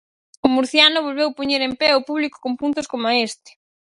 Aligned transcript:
O 0.45 0.47
murciano 0.55 1.05
volveu 1.07 1.29
poñer 1.37 1.61
en 1.63 1.73
pé 1.79 1.89
o 1.93 2.05
público 2.09 2.37
con 2.43 2.53
puntos 2.61 2.89
coma 2.91 3.17
este. 3.27 3.49